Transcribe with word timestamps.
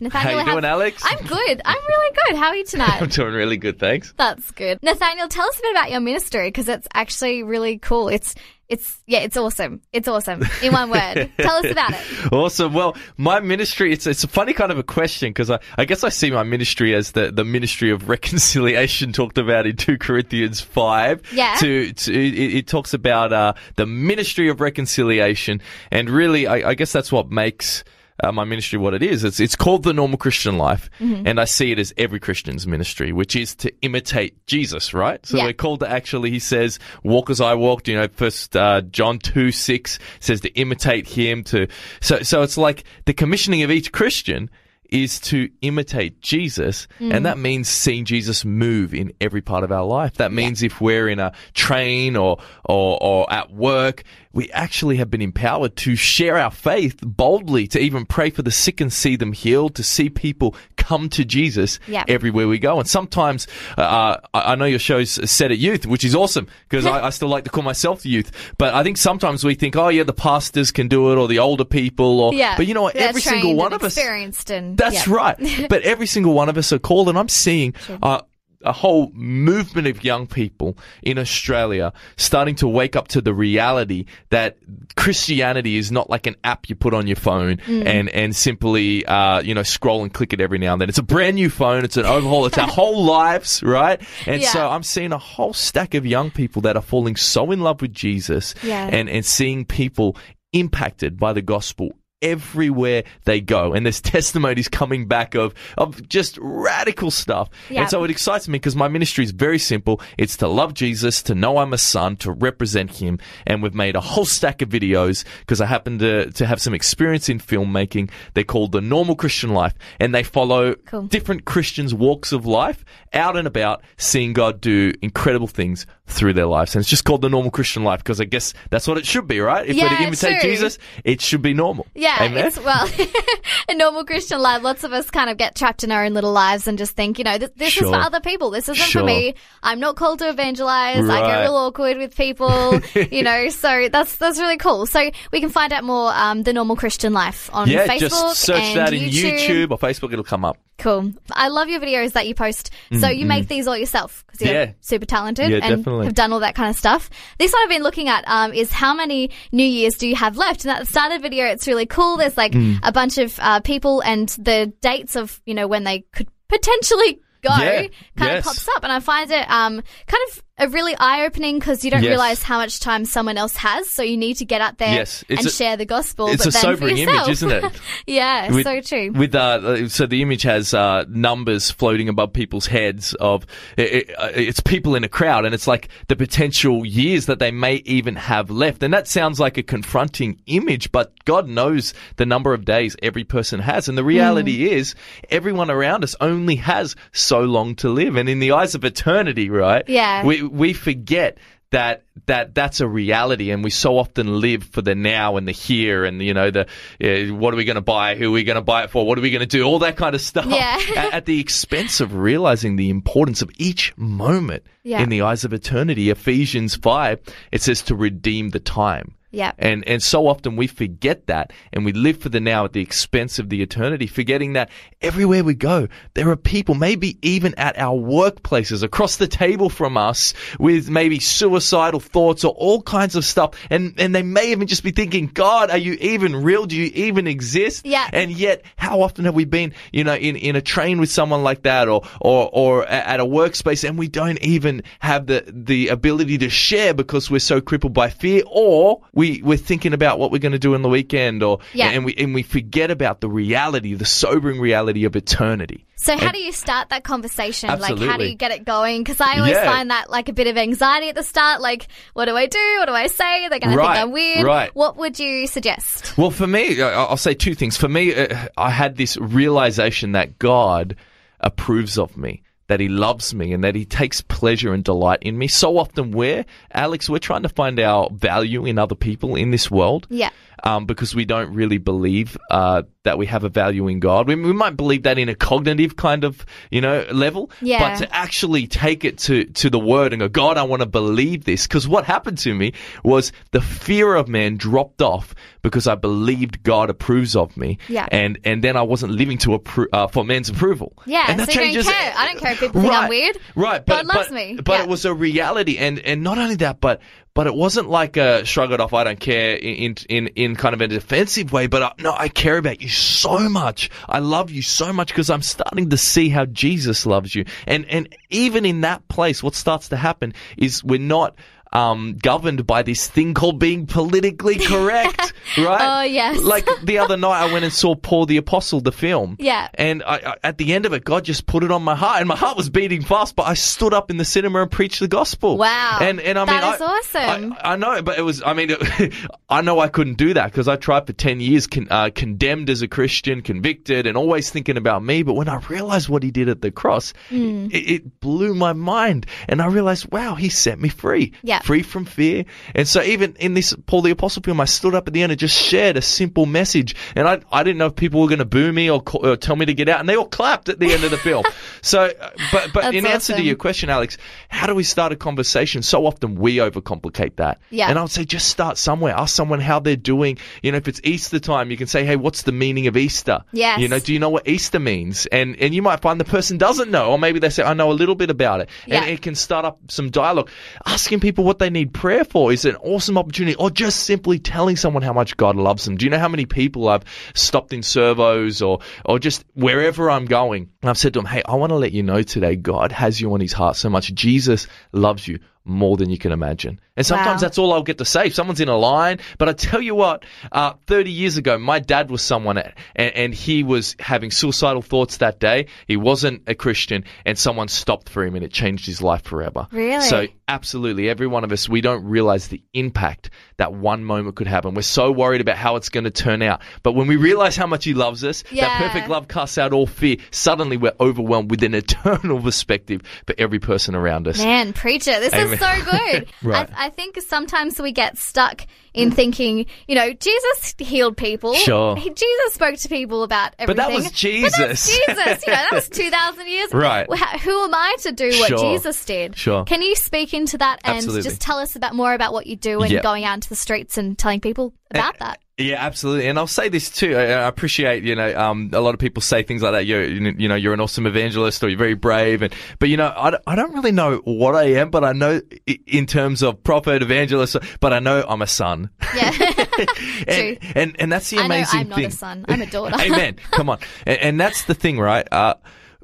How 0.00 0.04
Nathaniel, 0.04 0.40
you 0.40 0.52
doing, 0.52 0.64
Alex? 0.64 1.02
I'm 1.04 1.24
good. 1.26 1.60
I'm 1.64 1.86
really 1.88 2.16
good. 2.26 2.36
How 2.36 2.48
are 2.48 2.56
you 2.56 2.64
tonight? 2.64 2.96
I'm 3.02 3.08
doing 3.08 3.34
really 3.34 3.56
good, 3.56 3.78
thanks. 3.78 4.12
That's 4.16 4.50
good. 4.52 4.82
Nathaniel, 4.82 5.28
tell 5.28 5.48
us 5.48 5.58
a 5.58 5.62
bit 5.62 5.72
about 5.72 5.90
your 5.90 6.00
ministry 6.00 6.48
because 6.48 6.68
it's 6.68 6.88
actually 6.94 7.42
really 7.42 7.78
cool. 7.78 8.08
It's 8.08 8.34
it's 8.72 9.02
yeah, 9.06 9.18
it's 9.18 9.36
awesome. 9.36 9.82
It's 9.92 10.08
awesome. 10.08 10.42
In 10.62 10.72
one 10.72 10.88
word, 10.88 11.30
tell 11.36 11.56
us 11.56 11.70
about 11.70 11.92
it. 11.92 11.98
Awesome. 12.32 12.72
Well, 12.72 12.96
my 13.18 13.40
ministry, 13.40 13.92
it's, 13.92 14.06
it's 14.06 14.24
a 14.24 14.28
funny 14.28 14.54
kind 14.54 14.72
of 14.72 14.78
a 14.78 14.82
question 14.82 15.28
because 15.28 15.50
I, 15.50 15.58
I 15.76 15.84
guess 15.84 16.02
I 16.02 16.08
see 16.08 16.30
my 16.30 16.42
ministry 16.42 16.94
as 16.94 17.12
the, 17.12 17.30
the 17.30 17.44
ministry 17.44 17.90
of 17.90 18.08
reconciliation 18.08 19.12
talked 19.12 19.36
about 19.36 19.66
in 19.66 19.76
2 19.76 19.98
Corinthians 19.98 20.62
5. 20.62 21.32
Yeah. 21.34 21.56
To, 21.60 21.92
to 21.92 22.12
it, 22.12 22.54
it 22.54 22.66
talks 22.66 22.94
about 22.94 23.32
uh, 23.32 23.52
the 23.76 23.84
ministry 23.84 24.48
of 24.48 24.62
reconciliation. 24.62 25.60
And 25.90 26.08
really, 26.08 26.46
I, 26.46 26.70
I 26.70 26.74
guess 26.74 26.92
that's 26.92 27.12
what 27.12 27.30
makes 27.30 27.84
uh, 28.22 28.32
my 28.32 28.44
ministry 28.44 28.78
what 28.78 28.94
it 28.94 29.02
is. 29.02 29.24
It's 29.24 29.40
it's 29.40 29.56
called 29.56 29.82
the 29.82 29.92
normal 29.92 30.18
Christian 30.18 30.58
life, 30.58 30.90
Mm-hmm. 31.00 31.26
and 31.26 31.40
I 31.40 31.44
see 31.44 31.72
it 31.72 31.78
as 31.78 31.92
every 31.96 32.20
Christian's 32.20 32.66
ministry, 32.66 33.12
which 33.12 33.34
is 33.36 33.54
to 33.56 33.72
imitate 33.82 34.46
Jesus, 34.46 34.92
right? 34.94 35.24
So 35.26 35.36
Yeah. 35.38 35.44
we're 35.44 35.52
called 35.52 35.80
to 35.80 35.88
actually. 35.90 36.30
He 36.30 36.38
says, 36.38 36.78
"Walk 37.02 37.30
as 37.30 37.40
I 37.40 37.54
walked." 37.54 37.88
You 37.88 37.94
know, 37.96 38.08
First 38.08 38.56
uh, 38.56 38.82
John 38.82 39.18
two 39.18 39.50
six 39.52 39.98
says 40.20 40.40
to 40.42 40.50
imitate 40.54 41.08
Him. 41.08 41.44
To 41.44 41.66
so 42.00 42.22
so 42.22 42.42
it's 42.42 42.58
like 42.58 42.84
the 43.06 43.14
commissioning 43.14 43.62
of 43.62 43.70
each 43.70 43.92
Christian 43.92 44.50
is 44.92 45.18
to 45.20 45.48
imitate 45.62 46.20
Jesus, 46.20 46.86
Mm. 47.00 47.14
and 47.14 47.26
that 47.26 47.38
means 47.38 47.68
seeing 47.68 48.04
Jesus 48.04 48.44
move 48.44 48.94
in 48.94 49.12
every 49.20 49.40
part 49.42 49.64
of 49.64 49.72
our 49.72 49.84
life. 49.84 50.14
That 50.14 50.32
means 50.32 50.62
if 50.62 50.80
we're 50.80 51.08
in 51.08 51.18
a 51.18 51.32
train 51.54 52.16
or, 52.16 52.38
or 52.64 52.98
or 53.02 53.32
at 53.32 53.52
work, 53.52 54.04
we 54.34 54.50
actually 54.52 54.96
have 54.96 55.10
been 55.10 55.20
empowered 55.22 55.76
to 55.76 55.94
share 55.96 56.38
our 56.38 56.50
faith 56.50 56.96
boldly, 57.02 57.66
to 57.68 57.78
even 57.80 58.06
pray 58.06 58.30
for 58.30 58.42
the 58.42 58.50
sick 58.50 58.80
and 58.80 58.92
see 58.92 59.16
them 59.16 59.32
healed, 59.32 59.74
to 59.74 59.82
see 59.82 60.08
people 60.08 60.54
come 60.76 61.08
to 61.10 61.24
Jesus 61.24 61.78
Yeah. 61.86 62.04
everywhere 62.08 62.48
we 62.48 62.58
go. 62.58 62.78
And 62.78 62.88
sometimes, 62.88 63.46
uh, 63.76 64.16
I 64.34 64.54
know 64.56 64.64
your 64.64 64.78
show's 64.78 65.10
set 65.30 65.50
at 65.50 65.58
youth, 65.58 65.86
which 65.86 66.04
is 66.04 66.14
awesome 66.14 66.46
because 66.68 66.86
I, 66.86 67.06
I 67.06 67.10
still 67.10 67.28
like 67.28 67.44
to 67.44 67.50
call 67.50 67.62
myself 67.62 68.04
youth. 68.06 68.30
But 68.58 68.74
I 68.74 68.82
think 68.82 68.96
sometimes 68.96 69.44
we 69.44 69.54
think, 69.54 69.76
oh 69.76 69.88
yeah, 69.88 70.02
the 70.04 70.12
pastors 70.14 70.70
can 70.72 70.88
do 70.88 71.12
it, 71.12 71.16
or 71.16 71.28
the 71.28 71.38
older 71.38 71.64
people, 71.64 72.20
or 72.20 72.34
Yeah, 72.34 72.56
but 72.56 72.66
you 72.66 72.74
know 72.74 72.82
what? 72.82 72.96
Every 72.96 73.20
single 73.20 73.54
one 73.54 73.72
of 73.72 73.82
us 73.82 73.96
experienced 73.96 74.50
and 74.50 74.76
that's 74.90 75.06
yeah. 75.06 75.14
right. 75.14 75.36
But 75.68 75.82
every 75.82 76.06
single 76.06 76.34
one 76.34 76.48
of 76.48 76.56
us 76.56 76.72
are 76.72 76.78
called, 76.78 77.08
and 77.08 77.18
I'm 77.18 77.28
seeing 77.28 77.74
uh, 78.02 78.22
a 78.64 78.72
whole 78.72 79.10
movement 79.12 79.88
of 79.88 80.04
young 80.04 80.26
people 80.28 80.76
in 81.02 81.18
Australia 81.18 81.92
starting 82.16 82.54
to 82.56 82.68
wake 82.68 82.94
up 82.94 83.08
to 83.08 83.20
the 83.20 83.34
reality 83.34 84.04
that 84.30 84.56
Christianity 84.94 85.76
is 85.76 85.90
not 85.90 86.08
like 86.08 86.28
an 86.28 86.36
app 86.44 86.68
you 86.68 86.76
put 86.76 86.94
on 86.94 87.06
your 87.08 87.16
phone 87.16 87.56
Mm. 87.66 87.86
and 87.86 88.08
and 88.10 88.36
simply 88.36 89.04
uh, 89.06 89.40
you 89.42 89.54
know 89.54 89.62
scroll 89.64 90.02
and 90.04 90.12
click 90.14 90.32
it 90.32 90.40
every 90.40 90.58
now 90.58 90.72
and 90.74 90.80
then. 90.80 90.88
It's 90.88 90.98
a 90.98 91.02
brand 91.02 91.34
new 91.36 91.50
phone. 91.50 91.84
It's 91.84 91.96
an 91.96 92.06
overhaul. 92.06 92.46
It's 92.46 92.56
our 92.58 92.68
whole 92.80 93.04
lives, 93.04 93.62
right? 93.64 94.00
And 94.26 94.40
Yeah. 94.42 94.52
so 94.52 94.68
I'm 94.68 94.82
seeing 94.84 95.12
a 95.12 95.18
whole 95.18 95.52
stack 95.54 95.94
of 95.94 96.06
young 96.06 96.30
people 96.30 96.62
that 96.62 96.76
are 96.76 96.82
falling 96.82 97.16
so 97.16 97.50
in 97.50 97.60
love 97.60 97.82
with 97.82 97.92
Jesus 97.92 98.54
Yeah. 98.62 98.88
and 98.92 99.08
and 99.10 99.24
seeing 99.26 99.64
people 99.64 100.16
impacted 100.52 101.18
by 101.18 101.32
the 101.32 101.42
gospel 101.42 101.92
everywhere 102.22 103.04
they 103.24 103.40
go. 103.40 103.72
And 103.72 103.84
there's 103.84 104.00
testimonies 104.00 104.68
coming 104.68 105.06
back 105.06 105.34
of, 105.34 105.54
of 105.76 106.08
just 106.08 106.38
radical 106.40 107.10
stuff. 107.10 107.50
Yeah. 107.68 107.82
And 107.82 107.90
so 107.90 108.04
it 108.04 108.10
excites 108.10 108.48
me 108.48 108.54
because 108.58 108.76
my 108.76 108.88
ministry 108.88 109.24
is 109.24 109.30
very 109.32 109.58
simple. 109.58 110.00
It's 110.16 110.36
to 110.38 110.48
love 110.48 110.74
Jesus, 110.74 111.22
to 111.24 111.34
know 111.34 111.58
I'm 111.58 111.72
a 111.72 111.78
son, 111.78 112.16
to 112.18 112.32
represent 112.32 112.92
him. 112.96 113.18
And 113.46 113.62
we've 113.62 113.74
made 113.74 113.96
a 113.96 114.00
whole 114.00 114.24
stack 114.24 114.62
of 114.62 114.68
videos 114.68 115.24
because 115.40 115.60
I 115.60 115.66
happen 115.66 115.98
to, 115.98 116.30
to 116.30 116.46
have 116.46 116.60
some 116.60 116.74
experience 116.74 117.28
in 117.28 117.38
filmmaking. 117.38 118.10
They're 118.34 118.44
called 118.44 118.72
The 118.72 118.80
Normal 118.80 119.16
Christian 119.16 119.50
Life 119.50 119.74
and 120.00 120.14
they 120.14 120.22
follow 120.22 120.74
Cool. 120.86 121.02
different 121.02 121.44
Christians' 121.44 121.92
walks 121.94 122.32
of 122.32 122.46
life 122.46 122.84
out 123.12 123.36
and 123.36 123.46
about 123.46 123.82
seeing 123.96 124.32
God 124.32 124.60
do 124.60 124.92
incredible 125.02 125.46
things 125.46 125.86
through 126.06 126.32
their 126.34 126.46
lives. 126.46 126.74
And 126.74 126.80
it's 126.80 126.88
just 126.90 127.04
called 127.04 127.22
The 127.22 127.28
Normal 127.28 127.50
Christian 127.50 127.84
Life 127.84 128.00
because 128.00 128.20
I 128.20 128.24
guess 128.24 128.54
that's 128.70 128.86
what 128.86 128.98
it 128.98 129.06
should 129.06 129.26
be, 129.26 129.40
right? 129.40 129.66
If 129.66 129.76
we're 129.76 129.88
to 129.88 130.02
imitate 130.02 130.40
true. 130.40 130.50
Jesus, 130.50 130.78
it 131.04 131.20
should 131.20 131.42
be 131.42 131.54
normal. 131.54 131.86
Yeah, 131.94 132.11
Amen? 132.20 132.46
it's 132.46 132.58
well, 132.58 132.88
a 133.68 133.74
normal 133.74 134.04
Christian 134.04 134.40
life. 134.40 134.62
Lots 134.62 134.84
of 134.84 134.92
us 134.92 135.10
kind 135.10 135.30
of 135.30 135.36
get 135.36 135.54
trapped 135.54 135.84
in 135.84 135.90
our 135.92 136.04
own 136.04 136.12
little 136.14 136.32
lives 136.32 136.66
and 136.68 136.78
just 136.78 136.94
think, 136.96 137.18
you 137.18 137.24
know, 137.24 137.38
th- 137.38 137.52
this 137.56 137.76
is 137.76 137.82
for 137.88 137.94
other 137.94 138.20
people. 138.20 138.50
This 138.50 138.68
isn't 138.68 138.76
Sure. 138.86 139.02
for 139.02 139.06
me. 139.06 139.34
I'm 139.62 139.80
not 139.80 139.96
called 139.96 140.18
to 140.20 140.28
evangelize. 140.28 141.08
I 141.08 141.20
get 141.26 141.42
real 141.42 141.54
awkward 141.56 141.96
with 141.98 142.16
people, 142.16 142.80
you 143.10 143.22
know. 143.22 143.48
So 143.48 143.88
that's 143.90 144.16
that's 144.16 144.38
really 144.40 144.56
cool. 144.56 144.86
So 144.86 145.10
we 145.32 145.40
can 145.40 145.50
find 145.50 145.72
out 145.72 145.84
more 145.84 146.12
um, 146.12 146.42
the 146.42 146.52
normal 146.52 146.76
Christian 146.76 147.12
life 147.12 147.48
on 147.52 147.68
yeah, 147.68 147.86
Facebook 147.86 148.00
just 148.00 148.40
search 148.40 148.74
that 148.74 148.92
in 148.92 149.02
YouTube. 149.08 149.38
YouTube 149.38 149.70
or 149.70 149.78
Facebook. 149.78 150.12
It'll 150.12 150.24
come 150.24 150.44
up. 150.44 150.58
Cool. 150.82 151.12
I 151.32 151.48
love 151.48 151.68
your 151.68 151.80
videos 151.80 152.12
that 152.12 152.26
you 152.26 152.34
post. 152.34 152.70
So 152.98 153.08
you 153.08 153.24
make 153.24 153.46
these 153.48 153.66
all 153.68 153.76
yourself 153.76 154.24
because 154.26 154.40
you're 154.40 154.54
Mm-hmm. 154.54 154.70
Yeah. 154.70 154.74
super 154.80 155.06
talented 155.06 155.48
Yeah, 155.50 155.60
and 155.62 155.76
definitely. 155.84 156.06
have 156.06 156.14
done 156.14 156.32
all 156.32 156.40
that 156.40 156.54
kind 156.56 156.70
of 156.70 156.76
stuff. 156.76 157.08
This 157.38 157.52
one 157.52 157.62
I've 157.62 157.68
been 157.68 157.82
looking 157.84 158.08
at 158.08 158.24
um, 158.26 158.52
is 158.52 158.72
how 158.72 158.92
many 158.92 159.30
New 159.52 159.64
Years 159.64 159.94
do 159.94 160.08
you 160.08 160.16
have 160.16 160.36
left? 160.36 160.64
And 160.64 160.72
at 160.72 160.80
the 160.80 160.86
start 160.86 161.12
of 161.12 161.22
the 161.22 161.28
video, 161.28 161.46
it's 161.46 161.66
really 161.68 161.86
cool. 161.86 162.16
There's 162.16 162.36
like 162.36 162.52
Mm. 162.52 162.80
a 162.82 162.90
bunch 162.92 163.16
of 163.18 163.38
uh, 163.40 163.60
people 163.60 164.00
and 164.02 164.28
the 164.30 164.72
dates 164.80 165.14
of 165.16 165.40
you 165.46 165.54
know 165.54 165.66
when 165.68 165.84
they 165.84 166.00
could 166.12 166.28
potentially 166.48 167.20
go 167.42 167.50
Yeah. 167.58 167.80
kind 167.82 167.90
Yes. 168.18 168.38
of 168.40 168.44
pops 168.44 168.68
up, 168.76 168.82
and 168.84 168.92
I 168.92 169.00
find 169.00 169.30
it 169.30 169.50
um, 169.50 169.82
kind 170.06 170.22
of 170.30 170.42
really 170.70 170.94
eye 170.96 171.24
opening 171.24 171.58
because 171.58 171.84
you 171.84 171.90
don't 171.90 172.02
Yes. 172.02 172.10
realize 172.10 172.42
how 172.42 172.58
much 172.58 172.78
time 172.78 173.04
someone 173.04 173.36
else 173.38 173.56
has. 173.56 173.88
So 173.90 174.02
you 174.02 174.16
need 174.16 174.34
to 174.34 174.44
get 174.44 174.60
out 174.60 174.78
there 174.78 174.94
Yes, 174.94 175.24
and 175.28 175.40
a- 175.44 175.50
share 175.50 175.76
the 175.76 175.84
gospel. 175.86 176.28
it's 176.28 176.44
but 176.44 176.48
a 176.48 176.50
then 176.52 176.60
for 176.62 176.76
sobering 176.76 176.98
image, 176.98 177.28
isn't 177.28 177.50
it? 177.50 177.64
yeah, 178.06 178.50
With- 178.52 178.64
so 178.64 178.80
true. 178.80 179.10
With 179.12 179.34
uh, 179.34 179.88
so 179.88 180.06
the 180.06 180.22
image 180.22 180.42
has 180.42 180.72
uh, 180.74 181.04
numbers 181.08 181.70
floating 181.70 182.08
above 182.08 182.32
people's 182.32 182.66
heads 182.66 183.14
of 183.14 183.44
it, 183.76 183.92
it, 183.92 184.10
uh, 184.18 184.28
it's 184.34 184.60
people 184.60 184.94
in 184.94 185.04
a 185.04 185.08
crowd, 185.08 185.44
and 185.44 185.54
it's 185.54 185.66
like 185.66 185.88
the 186.08 186.16
potential 186.16 186.84
years 186.86 187.26
that 187.26 187.38
they 187.38 187.50
may 187.50 187.76
even 187.84 188.14
have 188.16 188.50
left, 188.50 188.82
and 188.82 188.92
that 188.94 189.08
sounds 189.08 189.40
like 189.40 189.56
a 189.58 189.62
confronting 189.62 190.38
image, 190.46 190.92
but 190.92 191.12
God 191.24 191.48
knows 191.48 191.92
the 192.16 192.26
number 192.26 192.52
of 192.54 192.64
days 192.64 192.94
every 193.02 193.24
person 193.24 193.58
has, 193.60 193.88
and 193.88 193.96
the 193.98 194.04
reality 194.04 194.68
Mm. 194.68 194.72
is 194.72 194.94
everyone 195.30 195.70
around 195.70 196.04
us 196.04 196.14
only 196.20 196.56
has 196.56 196.94
so 197.12 197.40
long 197.40 197.74
to 197.76 197.88
live, 197.88 198.16
and 198.16 198.28
in 198.28 198.38
the 198.38 198.52
eyes 198.52 198.74
of 198.74 198.84
eternity, 198.84 199.48
right? 199.50 199.82
Yeah. 199.88 200.24
we 200.24 200.41
we 200.48 200.72
forget 200.72 201.38
that 201.70 202.04
that 202.26 202.54
that's 202.54 202.80
a 202.80 202.86
reality 202.86 203.50
and 203.50 203.64
we 203.64 203.70
so 203.70 203.96
often 203.96 204.40
live 204.40 204.62
for 204.62 204.82
the 204.82 204.94
now 204.94 205.38
and 205.38 205.48
the 205.48 205.52
here 205.52 206.04
and 206.04 206.20
you 206.22 206.34
know 206.34 206.50
the 206.50 206.66
uh, 207.02 207.34
what 207.34 207.54
are 207.54 207.56
we 207.56 207.64
going 207.64 207.76
to 207.76 207.80
buy? 207.80 208.14
Who 208.14 208.28
are 208.28 208.32
we 208.32 208.44
going 208.44 208.56
to 208.56 208.60
buy 208.62 208.84
it 208.84 208.90
for? 208.90 209.06
What 209.06 209.18
are 209.18 209.22
we 209.22 209.30
going 209.30 209.40
to 209.40 209.46
do? 209.46 209.62
All 209.64 209.78
that 209.78 209.96
kind 209.96 210.14
of 210.14 210.20
stuff. 210.20 210.44
Yeah. 210.46 210.78
at, 210.96 211.14
at 211.14 211.24
the 211.24 211.40
expense 211.40 212.00
of 212.00 212.14
realizing 212.14 212.76
the 212.76 212.90
importance 212.90 213.40
of 213.40 213.50
each 213.56 213.96
moment 213.96 214.64
Yeah. 214.82 215.02
in 215.02 215.08
the 215.08 215.22
eyes 215.22 215.44
of 215.44 215.52
eternity. 215.54 216.10
Ephesians 216.10 216.76
5 216.76 217.20
it 217.52 217.62
says 217.62 217.80
to 217.82 217.94
redeem 217.94 218.50
the 218.50 218.60
time 218.60 219.14
Yeah. 219.32 219.52
and 219.58 219.86
and 219.88 220.02
so 220.02 220.26
often 220.26 220.56
we 220.56 220.66
forget 220.66 221.26
that 221.26 221.52
and 221.72 221.84
we 221.84 221.92
live 221.92 222.18
for 222.18 222.28
the 222.28 222.40
now 222.40 222.66
at 222.66 222.72
the 222.72 222.82
expense 222.82 223.38
of 223.38 223.48
the 223.48 223.62
eternity, 223.62 224.06
forgetting 224.06 224.52
that 224.52 224.70
everywhere 225.00 225.42
we 225.42 225.54
go, 225.54 225.88
there 226.14 226.28
are 226.30 226.36
people, 226.36 226.74
maybe 226.74 227.18
even 227.22 227.54
at 227.56 227.78
our 227.78 227.96
workplaces, 227.98 228.82
across 228.82 229.16
the 229.16 229.26
table 229.26 229.70
from 229.70 229.96
us, 229.96 230.34
with 230.58 230.90
maybe 230.90 231.18
suicidal 231.18 232.00
thoughts 232.00 232.44
or 232.44 232.52
all 232.52 232.82
kinds 232.82 233.16
of 233.16 233.24
stuff. 233.24 233.54
And 233.70 233.94
and 233.98 234.14
they 234.14 234.22
may 234.22 234.52
even 234.52 234.66
just 234.66 234.84
be 234.84 234.90
thinking, 234.90 235.28
God, 235.28 235.70
are 235.70 235.78
you 235.78 235.94
even 235.94 236.36
real? 236.36 236.66
Do 236.66 236.76
you 236.76 236.90
even 236.94 237.26
exist? 237.26 237.86
Yeah. 237.86 238.08
And 238.12 238.30
yet, 238.30 238.62
how 238.76 239.02
often 239.02 239.24
have 239.24 239.34
we 239.34 239.44
been, 239.44 239.72
you 239.92 240.04
know, 240.04 240.14
in, 240.14 240.36
in 240.36 240.56
a 240.56 240.60
train 240.60 241.00
with 241.00 241.10
someone 241.10 241.42
like 241.42 241.62
that 241.62 241.88
or 241.88 242.02
or 242.20 242.50
or 242.52 242.86
at 242.86 243.20
a 243.20 243.24
workspace 243.24 243.88
and 243.88 243.98
we 243.98 244.08
don't 244.08 244.38
even 244.42 244.82
have 245.00 245.26
the 245.26 245.44
the 245.46 245.88
ability 245.88 246.38
to 246.38 246.50
share 246.50 246.92
because 246.92 247.30
we're 247.30 247.38
so 247.38 247.60
crippled 247.60 247.94
by 247.94 248.10
fear 248.10 248.42
or 248.46 249.00
we 249.14 249.21
we're 249.42 249.56
thinking 249.56 249.92
about 249.92 250.18
what 250.18 250.30
we're 250.32 250.38
going 250.38 250.52
to 250.52 250.58
do 250.58 250.74
in 250.74 250.82
the 250.82 250.88
weekend 250.88 251.42
or 251.42 251.58
Yeah. 251.72 251.90
and 251.90 252.04
we 252.04 252.14
and 252.14 252.34
we 252.34 252.42
forget 252.42 252.90
about 252.90 253.20
the 253.20 253.28
reality, 253.28 253.94
the 253.94 254.04
sobering 254.04 254.60
reality 254.60 255.04
of 255.04 255.14
eternity. 255.16 255.86
So 255.96 256.16
how 256.16 256.26
And- 256.26 256.32
do 256.34 256.40
you 256.40 256.50
start 256.52 256.88
that 256.88 257.04
conversation? 257.04 257.68
Like 257.68 257.98
how 257.98 258.16
do 258.16 258.24
you 258.26 258.34
get 258.34 258.50
it 258.50 258.64
going? 258.64 259.02
Because 259.04 259.20
I 259.20 259.38
always 259.38 259.52
Yeah. 259.52 259.64
find 259.70 259.90
that 259.90 260.10
like 260.10 260.28
a 260.28 260.32
bit 260.32 260.46
of 260.48 260.56
anxiety 260.56 261.08
at 261.08 261.14
the 261.14 261.22
start. 261.22 261.60
Like, 261.60 261.86
what 262.14 262.24
do 262.24 262.36
I 262.36 262.46
do? 262.46 262.76
What 262.78 262.86
do 262.86 262.92
I 262.92 263.06
say? 263.06 263.48
They're 263.48 263.60
going 263.60 263.76
to 263.76 263.82
think 263.82 263.96
I'm 263.96 264.10
weird. 264.10 264.44
right. 264.44 264.74
What 264.74 264.96
would 264.96 265.18
you 265.20 265.46
suggest? 265.46 266.18
Well, 266.18 266.30
for 266.32 266.46
me, 266.46 266.82
I'll 266.82 267.16
say 267.16 267.34
two 267.34 267.54
things. 267.54 267.76
For 267.76 267.88
me, 267.88 268.14
uh, 268.14 268.48
I 268.56 268.70
had 268.70 268.96
this 268.96 269.16
realization 269.16 270.12
that 270.12 270.38
God 270.38 270.96
approves 271.40 271.98
of 271.98 272.16
me. 272.16 272.42
That 272.72 272.80
he 272.80 272.88
loves 272.88 273.34
me 273.34 273.52
and 273.52 273.62
that 273.64 273.74
he 273.74 273.84
takes 273.84 274.22
pleasure 274.22 274.72
and 274.72 274.82
delight 274.82 275.18
in 275.20 275.36
me. 275.36 275.46
So 275.46 275.76
often, 275.76 276.10
we're, 276.10 276.46
Alex, 276.72 277.10
we're 277.10 277.18
trying 277.18 277.42
to 277.42 277.50
find 277.50 277.78
our 277.78 278.08
value 278.10 278.64
in 278.64 278.78
other 278.78 278.94
people 278.94 279.36
in 279.36 279.50
this 279.50 279.70
world 279.70 280.06
Yeah. 280.08 280.30
Um, 280.64 280.86
because 280.86 281.14
we 281.14 281.24
don't 281.24 281.54
really 281.54 281.78
believe 281.78 282.36
uh, 282.50 282.82
that 283.04 283.18
we 283.18 283.26
have 283.26 283.44
a 283.44 283.48
value 283.48 283.88
in 283.88 283.98
God. 284.00 284.28
We, 284.28 284.34
we 284.36 284.52
might 284.52 284.76
believe 284.76 285.02
that 285.04 285.18
in 285.18 285.28
a 285.28 285.34
cognitive 285.34 285.96
kind 285.96 286.24
of 286.24 286.44
you 286.70 286.80
know 286.80 287.04
level, 287.12 287.50
Yeah. 287.60 287.78
but 287.80 287.98
to 288.06 288.14
actually 288.14 288.66
take 288.66 289.04
it 289.04 289.18
to 289.18 289.44
to 289.44 289.70
the 289.70 289.78
Word 289.78 290.12
and 290.12 290.20
go, 290.20 290.28
God, 290.28 290.58
I 290.58 290.62
want 290.64 290.80
to 290.80 290.86
believe 290.86 291.44
this. 291.44 291.66
Because 291.66 291.88
what 291.88 292.04
happened 292.04 292.38
to 292.38 292.54
me 292.54 292.74
was 293.04 293.32
the 293.50 293.60
fear 293.60 294.14
of 294.14 294.28
man 294.28 294.56
dropped 294.56 295.02
off 295.02 295.34
because 295.62 295.86
I 295.86 295.94
believed 295.94 296.62
God 296.62 296.90
approves 296.90 297.36
of 297.36 297.56
me, 297.56 297.78
Yeah. 297.88 298.06
and 298.10 298.38
and 298.44 298.62
then 298.62 298.76
I 298.76 298.82
wasn't 298.82 299.12
living 299.12 299.38
to 299.38 299.50
appro- 299.58 299.86
uh, 299.92 300.06
for 300.08 300.24
man's 300.24 300.48
approval. 300.48 300.92
Yeah, 301.06 301.24
and 301.28 301.40
that 301.40 301.48
so 301.50 301.54
don't 301.54 301.64
changes. 301.64 301.88
care. 301.88 302.14
I 302.16 302.26
don't 302.28 302.38
care 302.40 302.52
if 302.52 302.60
people 302.60 302.80
think 302.82 302.92
I'm 302.94 303.08
weird. 303.08 303.36
Right, 303.54 303.84
but 303.84 304.06
God 304.06 304.14
loves 304.16 304.28
but, 304.28 304.34
me. 304.34 304.58
But 304.62 304.72
Yeah. 304.72 304.82
it 304.84 304.88
was 304.88 305.04
a 305.04 305.14
reality, 305.14 305.78
and 305.78 305.98
and 305.98 306.22
not 306.22 306.38
only 306.38 306.56
that, 306.56 306.80
but 306.80 307.00
but 307.34 307.46
it 307.46 307.54
wasn't 307.54 307.88
like 307.88 308.16
a 308.18 308.44
shrug 308.44 308.72
it 308.72 308.80
off. 308.80 308.92
I 308.92 309.04
don't 309.04 309.18
care 309.20 309.56
in 309.56 309.96
in 310.08 310.26
in 310.28 310.51
kind 310.56 310.74
of 310.74 310.80
a 310.80 310.88
defensive 310.88 311.52
way, 311.52 311.66
but 311.66 311.82
I, 311.82 311.92
no, 311.98 312.12
I 312.16 312.28
care 312.28 312.56
about 312.56 312.80
you 312.80 312.88
so 312.88 313.48
much. 313.48 313.90
I 314.08 314.18
love 314.18 314.50
you 314.50 314.62
so 314.62 314.92
much 314.92 315.08
because 315.08 315.30
I'm 315.30 315.42
starting 315.42 315.90
to 315.90 315.96
see 315.96 316.28
how 316.28 316.44
Jesus 316.46 317.06
loves 317.06 317.34
you, 317.34 317.44
and 317.66 317.86
and 317.86 318.14
even 318.30 318.64
in 318.64 318.82
that 318.82 319.06
place, 319.08 319.42
what 319.42 319.54
starts 319.54 319.88
to 319.88 319.96
happen 319.96 320.34
is 320.56 320.82
we're 320.84 321.00
not. 321.00 321.34
Um, 321.72 322.16
governed 322.20 322.66
by 322.66 322.82
this 322.82 323.06
thing 323.08 323.32
called 323.32 323.58
being 323.58 323.86
politically 323.86 324.56
correct, 324.58 325.32
right? 325.56 326.00
Oh, 326.00 326.02
yes. 326.02 326.38
Like 326.42 326.68
the 326.84 326.98
other 326.98 327.16
night, 327.16 327.48
I 327.48 327.52
went 327.52 327.64
and 327.64 327.72
saw 327.72 327.94
Paul 327.94 328.26
the 328.26 328.36
Apostle, 328.36 328.82
the 328.82 328.92
film. 328.92 329.36
Yeah. 329.38 329.68
And 329.74 330.02
I, 330.02 330.16
I, 330.16 330.34
at 330.44 330.58
the 330.58 330.74
end 330.74 330.84
of 330.84 330.92
it, 330.92 331.02
God 331.04 331.24
just 331.24 331.46
put 331.46 331.64
it 331.64 331.70
on 331.70 331.82
my 331.82 331.94
heart, 331.94 332.20
and 332.20 332.28
my 332.28 332.36
heart 332.36 332.58
was 332.58 332.68
beating 332.68 333.00
fast. 333.02 333.36
But 333.36 333.46
I 333.46 333.54
stood 333.54 333.94
up 333.94 334.10
in 334.10 334.18
the 334.18 334.24
cinema 334.26 334.60
and 334.62 334.70
preached 334.70 335.00
the 335.00 335.08
gospel. 335.08 335.56
Wow. 335.56 335.98
And 336.02 336.20
and 336.20 336.38
I 336.38 336.44
mean, 336.44 336.60
That 336.60 336.74
is 336.74 336.80
I, 336.82 336.84
awesome. 336.84 337.52
I, 337.54 337.72
I 337.72 337.76
know, 337.76 338.02
but 338.02 338.18
it 338.18 338.22
was. 338.22 338.42
I 338.42 338.52
mean, 338.52 338.68
it, 338.70 339.14
I 339.48 339.62
know 339.62 339.80
I 339.80 339.88
couldn't 339.88 340.18
do 340.18 340.34
that 340.34 340.50
because 340.52 340.68
I 340.68 340.76
tried 340.76 341.06
for 341.06 341.14
ten 341.14 341.40
years, 341.40 341.66
con, 341.66 341.86
uh, 341.90 342.10
condemned 342.14 342.68
as 342.68 342.82
a 342.82 342.88
Christian, 342.88 343.40
convicted, 343.40 344.06
and 344.06 344.16
always 344.18 344.50
thinking 344.50 344.76
about 344.76 345.02
me. 345.02 345.22
But 345.22 345.34
when 345.34 345.48
I 345.48 345.56
realized 345.70 346.10
what 346.10 346.22
He 346.22 346.30
did 346.30 346.50
at 346.50 346.60
the 346.60 346.70
cross, 346.70 347.14
Hmm. 347.30 347.68
it, 347.70 347.90
it 347.90 348.20
blew 348.20 348.54
my 348.54 348.74
mind, 348.74 349.24
and 349.48 349.62
I 349.62 349.66
realized, 349.68 350.12
wow, 350.12 350.34
He 350.34 350.50
set 350.50 350.78
me 350.78 350.90
free. 350.90 351.32
Yeah. 351.42 351.60
Free 351.62 351.82
from 351.82 352.04
fear. 352.04 352.44
And 352.74 352.88
so 352.88 353.02
even 353.02 353.36
in 353.36 353.54
this 353.54 353.74
Paul 353.86 354.02
the 354.02 354.10
Apostle 354.10 354.42
film, 354.42 354.60
I 354.60 354.64
stood 354.64 354.94
up 354.94 355.06
at 355.06 355.14
the 355.14 355.22
end 355.22 355.32
and 355.32 355.38
just 355.38 355.56
shared 355.56 355.96
a 355.96 356.02
simple 356.02 356.44
message. 356.46 356.96
And 357.14 357.28
I, 357.28 357.40
I 357.52 357.62
didn't 357.62 357.78
know 357.78 357.86
if 357.86 357.96
people 357.96 358.20
were 358.20 358.28
going 358.28 358.40
to 358.40 358.44
boo 358.44 358.72
me 358.72 358.90
or, 358.90 359.02
or 359.14 359.36
tell 359.36 359.54
me 359.56 359.66
to 359.66 359.74
get 359.74 359.88
out. 359.88 360.00
And 360.00 360.08
they 360.08 360.16
all 360.16 360.26
clapped 360.28 360.68
at 360.68 360.78
the 360.78 360.92
end 360.92 361.04
of 361.04 361.10
the 361.10 361.18
film. 361.18 361.44
So, 361.84 362.12
but, 362.52 362.72
but 362.72 362.82
That's 362.82 362.96
in 362.96 363.06
answer 363.06 363.34
to 363.34 363.42
your 363.42 363.56
question, 363.56 363.90
Alex, 363.90 364.16
how 364.48 364.68
do 364.68 364.74
we 364.76 364.84
start 364.84 365.10
a 365.10 365.16
conversation? 365.16 365.82
So 365.82 366.06
often 366.06 366.36
we 366.36 366.56
overcomplicate 366.58 367.36
that. 367.36 367.60
Yeah. 367.70 367.88
And 367.88 367.98
I 367.98 368.02
would 368.02 368.10
say 368.12 368.24
just 368.24 368.46
start 368.48 368.78
somewhere. 368.78 369.14
Ask 369.16 369.34
someone 369.34 369.58
how 369.58 369.80
they're 369.80 369.96
doing. 369.96 370.38
You 370.62 370.70
know, 370.70 370.78
if 370.78 370.86
it's 370.86 371.00
Easter 371.02 371.40
time, 371.40 371.72
you 371.72 371.76
can 371.76 371.88
say, 371.88 372.04
hey, 372.04 372.14
what's 372.14 372.42
the 372.42 372.52
meaning 372.52 372.86
of 372.86 372.96
Easter? 372.96 373.42
Yes. 373.52 373.80
You 373.80 373.88
know, 373.88 373.98
do 373.98 374.12
you 374.12 374.20
know 374.20 374.28
what 374.30 374.46
Easter 374.46 374.78
means? 374.78 375.26
And, 375.26 375.56
and 375.60 375.74
you 375.74 375.82
might 375.82 376.00
find 376.00 376.20
the 376.20 376.24
person 376.24 376.56
doesn't 376.56 376.90
know. 376.90 377.10
Or 377.10 377.18
maybe 377.18 377.40
they 377.40 377.50
say, 377.50 377.64
I 377.64 377.74
know 377.74 377.90
a 377.90 377.94
little 377.94 378.14
bit 378.14 378.30
about 378.30 378.60
it. 378.60 378.68
And 378.84 378.92
Yeah. 378.92 379.04
it 379.06 379.20
can 379.20 379.34
start 379.34 379.64
up 379.64 379.80
some 379.90 380.10
dialogue. 380.10 380.50
Asking 380.86 381.18
people 381.18 381.42
what 381.42 381.51
they 381.58 381.70
need 381.70 381.92
prayer 381.92 382.24
for 382.24 382.52
is 382.52 382.64
an 382.64 382.76
awesome 382.76 383.18
opportunity, 383.18 383.56
or 383.56 383.70
just 383.70 384.04
simply 384.04 384.38
telling 384.38 384.76
someone 384.76 385.02
how 385.02 385.12
much 385.12 385.36
God 385.36 385.56
loves 385.56 385.84
them. 385.84 385.96
Do 385.96 386.04
you 386.04 386.10
know 386.10 386.18
how 386.18 386.28
many 386.28 386.46
people 386.46 386.88
I've 386.88 387.04
stopped 387.34 387.72
in 387.72 387.82
servos 387.82 388.62
or, 388.62 388.80
or 389.04 389.18
just 389.18 389.44
wherever 389.54 390.10
I'm 390.10 390.26
going, 390.26 390.70
and 390.80 390.90
I've 390.90 390.98
said 390.98 391.14
to 391.14 391.20
them, 391.20 391.26
hey, 391.26 391.42
I 391.44 391.54
want 391.56 391.70
to 391.70 391.76
let 391.76 391.92
you 391.92 392.02
know 392.02 392.22
today, 392.22 392.56
God 392.56 392.92
has 392.92 393.20
you 393.20 393.32
on 393.34 393.40
his 393.40 393.52
heart 393.52 393.76
so 393.76 393.88
much. 393.88 394.12
Jesus 394.14 394.66
loves 394.92 395.26
you 395.26 395.38
more 395.64 395.96
than 395.96 396.10
you 396.10 396.18
can 396.18 396.32
imagine. 396.32 396.80
And 396.96 397.06
sometimes 397.06 397.40
Wow. 397.40 397.46
that's 397.46 397.58
all 397.58 397.72
I'll 397.72 397.82
get 397.82 397.98
to 397.98 398.04
say. 398.04 398.26
If 398.26 398.34
someone's 398.34 398.60
in 398.60 398.68
a 398.68 398.76
line, 398.76 399.18
but 399.38 399.48
I 399.48 399.52
tell 399.54 399.80
you 399.80 399.94
what, 399.94 400.24
uh, 400.50 400.74
30 400.86 401.10
years 401.10 401.38
ago, 401.38 401.58
my 401.58 401.78
dad 401.78 402.10
was 402.10 402.20
someone 402.22 402.58
and, 402.58 402.74
and 403.14 403.34
he 403.34 403.62
was 403.62 403.96
having 403.98 404.30
suicidal 404.30 404.82
thoughts 404.82 405.18
that 405.18 405.40
day. 405.40 405.66
He 405.86 405.96
wasn't 405.96 406.42
a 406.46 406.54
Christian 406.54 407.04
and 407.24 407.38
someone 407.38 407.68
stopped 407.68 408.08
for 408.10 408.24
him 408.24 408.34
and 408.34 408.44
it 408.44 408.52
changed 408.52 408.84
his 408.86 409.00
life 409.00 409.22
forever. 409.22 409.68
Really? 409.72 410.02
So 410.02 410.26
absolutely, 410.48 411.08
every 411.08 411.26
one 411.26 411.44
of 411.44 411.52
us, 411.52 411.66
we 411.68 411.80
don't 411.80 412.04
realize 412.04 412.48
the 412.48 412.62
impact 412.74 413.30
that 413.56 413.72
one 413.72 414.04
moment 414.04 414.36
could 414.36 414.46
have. 414.48 414.66
And 414.66 414.76
we're 414.76 414.82
so 414.82 415.10
worried 415.12 415.40
about 415.40 415.56
how 415.56 415.76
it's 415.76 415.88
going 415.88 416.04
to 416.04 416.10
turn 416.10 416.42
out. 416.42 416.60
But 416.82 416.92
when 416.92 417.06
we 417.06 417.16
realize 417.16 417.56
how 417.56 417.66
much 417.66 417.84
he 417.84 417.94
loves 417.94 418.22
us, 418.22 418.42
that 418.52 418.78
perfect 418.78 419.08
love 419.08 419.28
casts 419.28 419.56
out 419.56 419.72
all 419.72 419.86
fear, 419.86 420.16
suddenly 420.30 420.76
we're 420.76 420.92
overwhelmed 421.00 421.50
with 421.50 421.62
an 421.62 421.74
eternal 421.82 422.40
perspective 422.42 423.00
for 423.26 423.34
every 423.38 423.60
person 423.60 423.94
around 423.94 424.28
us. 424.28 424.38
Man, 424.38 424.74
preacher, 424.74 425.18
this 425.20 425.32
Amen. 425.32 425.54
is 425.54 425.58
so 425.60 425.90
good. 425.90 426.28
Right. 426.42 426.68
I, 426.76 426.81
I 426.81 426.81
think 426.90 427.20
sometimes 427.20 427.80
we 427.80 427.92
get 427.92 428.18
stuck 428.18 428.66
in 428.94 429.10
mm. 429.10 429.14
thinking, 429.14 429.66
you 429.88 429.94
know, 429.94 430.12
Jesus 430.12 430.74
healed 430.78 431.16
people. 431.16 431.54
Sure. 431.54 431.96
He, 431.96 432.10
Jesus 432.10 432.54
spoke 432.54 432.76
to 432.76 432.88
people 432.88 433.22
about 433.22 433.54
everything. 433.58 433.76
But 433.76 433.88
that 433.88 433.94
was 433.94 434.04
But 434.04 434.12
Jesus. 434.14 434.56
that's 434.56 434.86
Jesus. 434.86 435.46
You 435.46 435.52
know, 435.52 435.58
that 435.58 435.72
was 435.72 435.88
2,000 435.90 436.46
years. 436.46 436.72
Right. 436.74 437.06
Who 437.40 437.64
am 437.64 437.74
I 437.74 437.96
to 438.00 438.12
do 438.12 438.28
what 438.28 438.48
Sure. 438.48 438.58
Jesus 438.58 439.04
did? 439.04 439.36
Sure. 439.36 439.64
Can 439.64 439.82
you 439.82 439.94
speak 439.96 440.34
into 440.34 440.58
that 440.58 440.80
and 440.84 440.98
Absolutely. 440.98 441.22
just 441.22 441.40
tell 441.40 441.58
us 441.58 441.76
about 441.76 441.94
more 441.94 442.12
about 442.14 442.32
what 442.32 442.46
you 442.46 442.56
do 442.56 442.82
and 442.82 442.90
Yep. 442.90 443.02
going 443.02 443.24
out 443.24 443.34
into 443.34 443.48
the 443.48 443.56
streets 443.56 443.96
and 443.96 444.18
telling 444.18 444.40
people 444.40 444.74
about 444.90 445.18
that? 445.18 445.40
Yeah, 445.62 445.76
absolutely. 445.84 446.26
And 446.28 446.38
I'll 446.38 446.46
say 446.46 446.68
this 446.68 446.90
too. 446.90 447.16
I, 447.16 447.22
I 447.22 447.46
appreciate, 447.48 448.02
you 448.04 448.14
know, 448.14 448.34
um, 448.38 448.70
a 448.72 448.80
lot 448.80 448.94
of 448.94 449.00
people 449.00 449.20
say 449.20 449.42
things 449.42 449.62
like 449.62 449.72
that. 449.72 449.86
You're, 449.86 450.04
you 450.04 450.48
know, 450.48 450.54
you're 450.54 450.74
an 450.74 450.80
awesome 450.80 451.06
evangelist 451.06 451.62
or 451.62 451.68
you're 451.68 451.78
very 451.78 451.94
brave. 451.94 452.42
And, 452.42 452.52
but 452.78 452.88
you 452.88 452.96
know, 452.96 453.12
I, 453.16 453.30
don't- 453.30 453.42
I 453.46 453.54
don't 453.54 453.72
really 453.74 453.92
know 453.92 454.16
what 454.24 454.54
I 454.54 454.64
am, 454.74 454.90
but 454.90 455.04
I 455.04 455.12
know 455.12 455.40
in 455.86 456.06
terms 456.06 456.42
of 456.42 456.62
prophet, 456.64 457.02
evangelist, 457.02 457.56
but 457.80 457.92
I 457.92 457.98
know 458.00 458.24
I'm 458.28 458.42
a 458.42 458.46
son. 458.46 458.90
Yeah. 459.14 459.32
and, 460.28 460.58
and, 460.74 460.96
and 460.98 461.12
that's 461.12 461.30
the 461.30 461.38
I 461.38 461.40
know 461.42 461.54
amazing 461.54 461.80
I'm 461.80 461.88
not 461.88 461.96
thing. 461.96 462.06
a 462.06 462.10
son. 462.10 462.44
I'm 462.48 462.62
a 462.62 462.66
daughter. 462.66 462.96
Amen. 463.00 463.36
Come 463.52 463.68
on. 463.70 463.78
And, 464.06 464.18
and 464.18 464.40
that's 464.40 464.64
the 464.64 464.74
thing, 464.74 464.98
right? 464.98 465.26
Uh, 465.32 465.54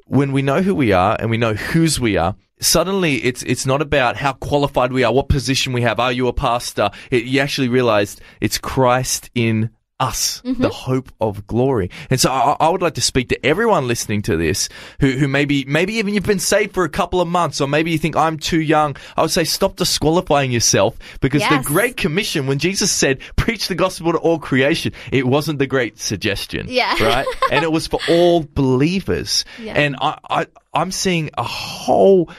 when 0.09 0.31
we 0.31 0.41
know 0.41 0.61
who 0.61 0.73
we 0.73 0.91
are 0.91 1.15
and 1.19 1.29
we 1.29 1.37
know 1.37 1.53
whose 1.53 1.99
we 1.99 2.17
are, 2.17 2.35
suddenly 2.59 3.17
it's 3.17 3.43
it's 3.43 3.65
not 3.65 3.81
about 3.81 4.17
how 4.17 4.33
qualified 4.33 4.91
we 4.91 5.03
are, 5.03 5.13
what 5.13 5.29
position 5.29 5.71
we 5.71 5.83
have. 5.83 5.99
Are 5.99 6.11
you 6.11 6.27
a 6.27 6.33
pastor? 6.33 6.89
It, 7.11 7.25
you 7.25 7.39
actually 7.39 7.69
realize 7.69 8.17
it's 8.41 8.57
Christ 8.57 9.29
in 9.35 9.69
us, 9.99 10.41
mm-hmm. 10.45 10.61
the 10.61 10.69
hope 10.69 11.11
of 11.19 11.45
glory. 11.47 11.89
And 12.09 12.19
so 12.19 12.31
I, 12.31 12.55
I 12.59 12.69
would 12.69 12.81
like 12.81 12.93
to 12.95 13.01
speak 13.01 13.29
to 13.29 13.45
everyone 13.45 13.87
listening 13.87 14.21
to 14.23 14.37
this 14.37 14.69
who, 14.99 15.11
who 15.11 15.27
maybe, 15.27 15.65
maybe 15.65 15.93
even 15.95 16.13
you've 16.13 16.23
been 16.23 16.39
saved 16.39 16.73
for 16.73 16.83
a 16.83 16.89
couple 16.89 17.21
of 17.21 17.27
months 17.27 17.59
or 17.61 17.67
maybe 17.67 17.91
you 17.91 17.97
think 17.97 18.15
I'm 18.15 18.37
too 18.37 18.61
young. 18.61 18.95
I 19.17 19.21
would 19.21 19.31
say 19.31 19.43
stop 19.43 19.75
disqualifying 19.75 20.51
yourself 20.51 20.97
because 21.21 21.41
Yes. 21.41 21.63
the 21.65 21.67
Great 21.67 21.97
Commission, 21.97 22.47
when 22.47 22.59
Jesus 22.59 22.91
said, 22.91 23.19
preach 23.35 23.67
the 23.67 23.75
gospel 23.75 24.11
to 24.11 24.17
all 24.17 24.39
creation, 24.39 24.93
it 25.11 25.25
wasn't 25.27 25.59
the 25.59 25.67
great 25.67 25.99
suggestion. 25.99 26.67
Yeah. 26.69 27.01
Right? 27.03 27.27
and 27.51 27.63
it 27.63 27.71
was 27.71 27.87
for 27.87 27.99
all 28.09 28.45
believers. 28.53 29.45
Yeah. 29.59 29.73
And 29.73 29.97
I, 29.99 30.17
I, 30.29 30.47
I'm 30.73 30.91
seeing 30.91 31.31
a 31.37 31.43
whole 31.43 32.29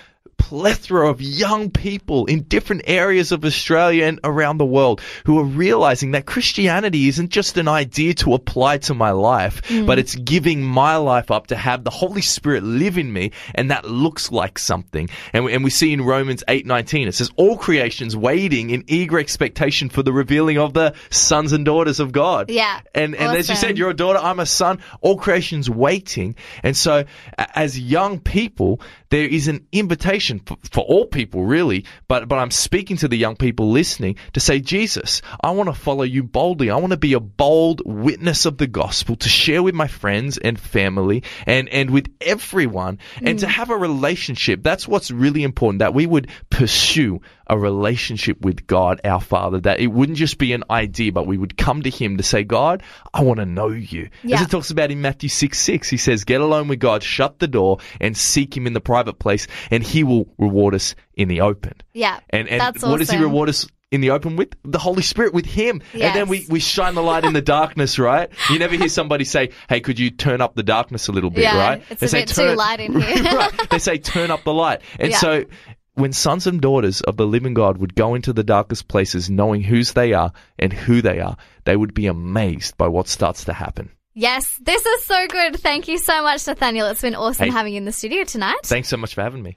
plethora 0.40 1.08
of 1.08 1.20
young 1.20 1.70
people 1.70 2.24
in 2.24 2.42
different 2.42 2.82
areas 2.86 3.30
of 3.30 3.44
Australia 3.44 4.06
and 4.06 4.18
around 4.24 4.56
the 4.56 4.64
world 4.64 5.02
who 5.26 5.38
are 5.38 5.44
realizing 5.44 6.12
that 6.12 6.24
Christianity 6.24 7.08
isn't 7.08 7.28
just 7.28 7.58
an 7.58 7.68
idea 7.68 8.14
to 8.14 8.32
apply 8.32 8.78
to 8.78 8.94
my 8.94 9.10
life, 9.10 9.60
mm. 9.62 9.86
but 9.86 9.98
it's 9.98 10.14
giving 10.14 10.62
my 10.62 10.96
life 10.96 11.30
up 11.30 11.48
to 11.48 11.56
have 11.56 11.84
the 11.84 11.90
Holy 11.90 12.22
Spirit 12.22 12.62
live 12.62 12.96
in 12.96 13.12
me, 13.12 13.32
and 13.54 13.70
that 13.70 13.84
looks 13.84 14.32
like 14.32 14.58
something. 14.58 15.10
And 15.34 15.44
we, 15.44 15.52
and 15.52 15.62
we 15.62 15.68
see 15.68 15.92
in 15.92 16.00
Romans 16.00 16.42
8:19 16.48 17.06
it 17.06 17.14
says 17.14 17.30
all 17.36 17.58
creations 17.58 18.16
waiting 18.16 18.70
in 18.70 18.84
eager 18.86 19.18
expectation 19.18 19.90
for 19.90 20.02
the 20.02 20.12
revealing 20.12 20.56
of 20.56 20.72
the 20.72 20.94
sons 21.10 21.52
and 21.52 21.66
daughters 21.66 22.00
of 22.00 22.12
God. 22.12 22.50
Yeah. 22.50 22.80
And 22.94 23.14
and 23.14 23.36
as 23.36 23.50
you 23.50 23.56
said, 23.56 23.76
you're 23.76 23.90
a 23.90 23.94
daughter, 23.94 24.18
I'm 24.18 24.40
a 24.40 24.46
son. 24.46 24.78
All 25.02 25.18
creation's 25.18 25.68
waiting. 25.68 26.34
And 26.62 26.74
so, 26.74 27.04
as 27.36 27.78
young 27.78 28.20
people, 28.20 28.80
there 29.10 29.26
is 29.26 29.48
an 29.48 29.66
invitation 29.72 30.40
for, 30.40 30.56
for 30.70 30.80
all 30.80 31.06
people, 31.06 31.44
really. 31.44 31.84
But 32.08 32.28
but 32.28 32.38
I'm 32.38 32.50
speaking 32.50 32.96
to 32.98 33.08
the 33.08 33.16
young 33.16 33.36
people 33.36 33.70
listening 33.70 34.16
to 34.32 34.40
say, 34.40 34.60
Jesus, 34.60 35.20
I 35.40 35.50
want 35.50 35.68
to 35.68 35.74
follow 35.74 36.04
you 36.04 36.22
boldly. 36.22 36.70
I 36.70 36.76
want 36.76 36.92
to 36.92 36.96
be 36.96 37.12
a 37.12 37.20
bold 37.20 37.82
witness 37.84 38.46
of 38.46 38.58
the 38.58 38.66
gospel 38.66 39.16
to 39.16 39.28
share 39.28 39.62
with 39.62 39.74
my 39.74 39.88
friends 39.88 40.38
and 40.38 40.58
family 40.58 41.24
and 41.46 41.68
and 41.68 41.90
with 41.90 42.08
everyone, 42.20 42.98
and 43.20 43.38
to 43.40 43.46
mm. 43.46 43.50
have 43.50 43.70
a 43.70 43.76
relationship. 43.76 44.62
That's 44.62 44.88
what's 44.88 45.10
really 45.10 45.42
important. 45.42 45.80
That 45.80 45.94
we 45.94 46.06
would 46.06 46.28
pursue 46.48 47.20
a 47.50 47.58
relationship 47.58 48.40
with 48.40 48.66
God, 48.66 49.00
our 49.04 49.20
Father. 49.20 49.60
That 49.60 49.80
it 49.80 49.88
wouldn't 49.88 50.16
just 50.16 50.38
be 50.38 50.54
an 50.54 50.64
idea, 50.70 51.12
but 51.12 51.26
we 51.26 51.36
would 51.36 51.58
come 51.58 51.82
to 51.82 51.90
Him 51.90 52.16
to 52.16 52.22
say, 52.22 52.44
God, 52.44 52.82
I 53.12 53.22
want 53.22 53.40
to 53.40 53.44
know 53.46 53.68
you. 53.68 54.08
As 54.32 54.40
it 54.40 54.50
talks 54.50 54.70
about 54.70 54.90
in 54.90 55.02
Matthew 55.02 55.28
6 55.28 55.58
6, 55.58 55.88
He 55.90 55.96
says, 55.98 56.24
Get 56.24 56.40
alone 56.40 56.68
with 56.68 56.78
God, 56.78 57.02
shut 57.02 57.38
the 57.40 57.48
door, 57.48 57.78
and 58.00 58.16
seek 58.16 58.56
Him 58.56 58.66
in 58.66 58.72
the 58.72 58.80
private 58.80 59.18
place, 59.18 59.46
and 59.70 59.82
He 59.82 60.04
will 60.04 60.26
reward 60.38 60.74
us 60.74 60.94
in 61.14 61.28
the 61.28 61.42
open. 61.42 61.74
Yeah. 61.92 62.20
And, 62.30 62.48
and 62.48 62.62
what 62.82 62.98
does 62.98 63.10
He 63.10 63.18
reward 63.18 63.48
us? 63.50 63.66
in 63.92 64.00
the 64.00 64.10
open 64.10 64.36
with? 64.36 64.50
The 64.62 64.78
Holy 64.78 65.02
Spirit 65.02 65.34
with 65.34 65.44
Him. 65.46 65.82
And 65.94 66.14
then 66.14 66.28
we, 66.28 66.46
we 66.48 66.60
shine 66.60 66.94
the 66.94 67.02
light 67.02 67.24
in 67.24 67.32
the 67.32 67.42
darkness, 67.42 67.98
right? 67.98 68.30
You 68.48 68.60
never 68.60 68.76
hear 68.76 68.88
somebody 68.88 69.24
say, 69.24 69.50
hey, 69.68 69.80
could 69.80 69.98
you 69.98 70.12
turn 70.12 70.40
up 70.40 70.54
the 70.54 70.62
darkness 70.62 71.08
a 71.08 71.12
little 71.12 71.28
bit, 71.30 71.42
Yeah, 71.42 71.58
right? 71.58 71.82
it's 71.90 71.98
They 72.00 72.06
a 72.06 72.08
say, 72.08 72.20
bit 72.20 72.28
too 72.28 72.54
light 72.54 72.78
in 72.78 73.00
here. 73.00 73.24
right. 73.24 73.50
They 73.68 73.80
say, 73.80 73.98
turn 73.98 74.30
up 74.30 74.44
the 74.44 74.54
light. 74.54 74.82
And 75.00 75.10
Yeah. 75.10 75.16
so 75.18 75.44
when 76.00 76.12
sons 76.12 76.46
and 76.46 76.60
daughters 76.60 77.00
of 77.02 77.16
the 77.16 77.26
living 77.26 77.54
God 77.54 77.78
would 77.78 77.94
go 77.94 78.14
into 78.14 78.32
the 78.32 78.42
darkest 78.44 78.88
places 78.88 79.30
knowing 79.30 79.62
whose 79.62 79.92
they 79.92 80.12
are 80.12 80.32
and 80.58 80.72
who 80.72 81.02
they 81.02 81.20
are, 81.20 81.36
they 81.64 81.76
would 81.76 81.94
be 81.94 82.06
amazed 82.06 82.76
by 82.76 82.88
what 82.88 83.08
starts 83.08 83.44
to 83.44 83.52
happen. 83.52 83.90
Yes, 84.14 84.58
this 84.60 84.84
is 84.84 85.04
so 85.04 85.26
good. 85.28 85.56
Thank 85.60 85.86
you 85.86 85.96
so 85.98 86.22
much, 86.22 86.46
Nathaniel. 86.46 86.86
It's 86.88 87.00
been 87.02 87.14
awesome 87.14 87.46
Hey. 87.46 87.52
having 87.52 87.74
you 87.74 87.78
in 87.78 87.84
the 87.84 87.92
studio 87.92 88.24
tonight. 88.24 88.58
Thanks 88.64 88.88
so 88.88 88.96
much 88.96 89.14
for 89.14 89.22
having 89.22 89.42
me. 89.42 89.56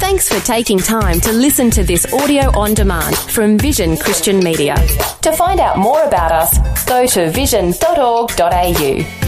Thanks 0.00 0.28
for 0.28 0.44
taking 0.46 0.78
time 0.78 1.18
to 1.20 1.32
listen 1.32 1.70
to 1.70 1.82
this 1.82 2.10
audio 2.12 2.56
on 2.58 2.74
demand 2.74 3.16
from 3.16 3.58
Vision 3.58 3.96
Christian 3.96 4.38
Media. 4.40 4.76
To 5.22 5.32
find 5.32 5.60
out 5.60 5.78
more 5.78 6.02
about 6.04 6.30
us, 6.30 6.84
go 6.84 7.06
to 7.06 7.30
vision.org.au. 7.30 9.23